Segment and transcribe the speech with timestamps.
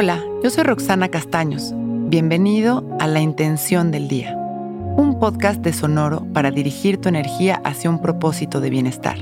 [0.00, 1.72] Hola, yo soy Roxana Castaños.
[1.74, 7.90] Bienvenido a La Intención del Día, un podcast de Sonoro para dirigir tu energía hacia
[7.90, 9.16] un propósito de bienestar.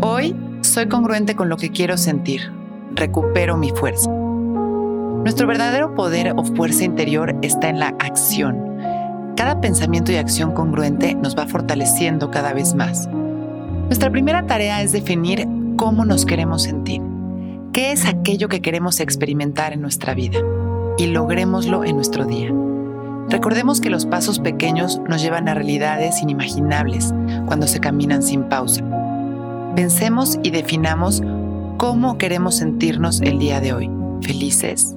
[0.00, 2.50] Hoy soy congruente con lo que quiero sentir.
[2.94, 4.10] Recupero mi fuerza.
[4.10, 9.34] Nuestro verdadero poder o fuerza interior está en la acción.
[9.36, 13.06] Cada pensamiento y acción congruente nos va fortaleciendo cada vez más.
[13.06, 17.02] Nuestra primera tarea es definir cómo nos queremos sentir.
[17.74, 20.38] ¿Qué es aquello que queremos experimentar en nuestra vida?
[20.96, 22.52] Y logrémoslo en nuestro día.
[23.28, 27.12] Recordemos que los pasos pequeños nos llevan a realidades inimaginables
[27.46, 28.84] cuando se caminan sin pausa.
[29.74, 31.20] Pensemos y definamos
[31.76, 33.90] cómo queremos sentirnos el día de hoy.
[34.22, 34.94] Felices,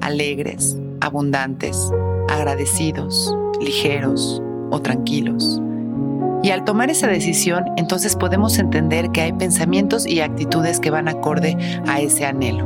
[0.00, 1.92] alegres, abundantes,
[2.30, 5.60] agradecidos, ligeros o tranquilos.
[6.46, 11.08] Y al tomar esa decisión, entonces podemos entender que hay pensamientos y actitudes que van
[11.08, 11.56] acorde
[11.88, 12.64] a ese anhelo.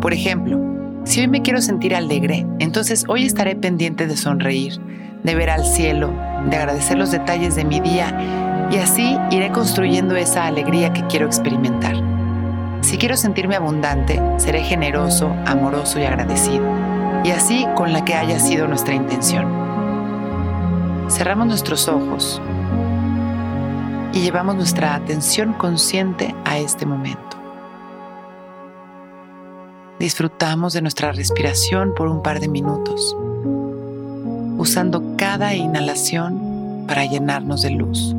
[0.00, 0.60] Por ejemplo,
[1.04, 4.80] si hoy me quiero sentir alegre, entonces hoy estaré pendiente de sonreír,
[5.22, 6.10] de ver al cielo,
[6.50, 11.26] de agradecer los detalles de mi día y así iré construyendo esa alegría que quiero
[11.26, 11.94] experimentar.
[12.80, 16.64] Si quiero sentirme abundante, seré generoso, amoroso y agradecido,
[17.24, 19.46] y así con la que haya sido nuestra intención.
[21.08, 22.42] Cerramos nuestros ojos
[24.12, 27.36] y llevamos nuestra atención consciente a este momento.
[29.98, 33.16] Disfrutamos de nuestra respiración por un par de minutos,
[34.56, 38.14] usando cada inhalación para llenarnos de luz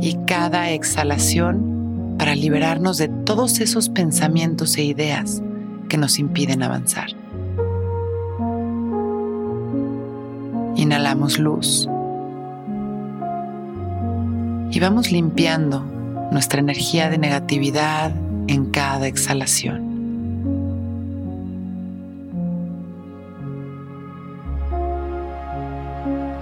[0.00, 5.42] y cada exhalación para liberarnos de todos esos pensamientos e ideas
[5.88, 7.08] que nos impiden avanzar.
[10.74, 11.88] Inhalamos luz
[14.72, 15.80] y vamos limpiando
[16.30, 18.10] nuestra energía de negatividad
[18.48, 19.92] en cada exhalación.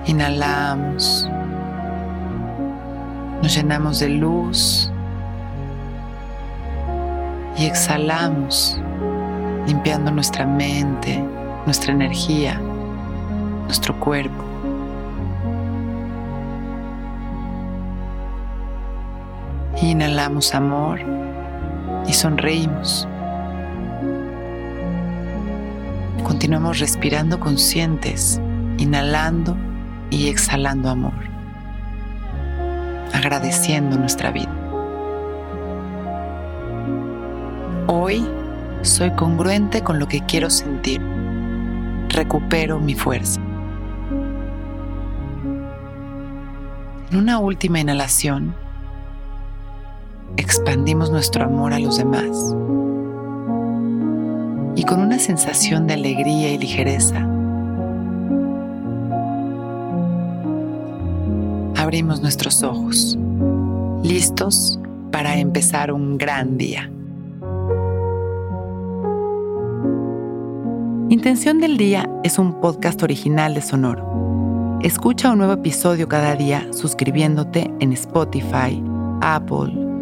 [0.07, 1.29] Inhalamos,
[3.43, 4.93] nos llenamos de luz
[7.59, 8.81] y exhalamos,
[9.67, 11.23] limpiando nuestra mente,
[11.67, 12.61] nuestra energía,
[13.67, 14.50] nuestro cuerpo.
[19.83, 21.01] Inhalamos amor
[22.07, 23.09] y sonreímos.
[26.23, 28.39] Continuamos respirando conscientes,
[28.77, 29.57] inhalando
[30.11, 31.15] y exhalando amor,
[33.15, 34.55] agradeciendo nuestra vida.
[37.87, 38.29] Hoy
[38.83, 41.01] soy congruente con lo que quiero sentir.
[42.11, 43.41] Recupero mi fuerza.
[47.11, 48.55] En una última inhalación,
[50.41, 52.55] expandimos nuestro amor a los demás.
[54.75, 57.19] Y con una sensación de alegría y ligereza,
[61.77, 63.19] abrimos nuestros ojos,
[64.03, 64.81] listos
[65.13, 66.91] para empezar un gran día.
[71.11, 74.79] Intención del Día es un podcast original de Sonoro.
[74.81, 78.83] Escucha un nuevo episodio cada día suscribiéndote en Spotify,
[79.21, 79.90] Apple,